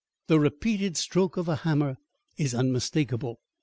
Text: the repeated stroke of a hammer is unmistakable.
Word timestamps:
the 0.25 0.39
repeated 0.39 0.97
stroke 0.97 1.37
of 1.37 1.47
a 1.47 1.57
hammer 1.57 1.95
is 2.35 2.55
unmistakable. 2.55 3.39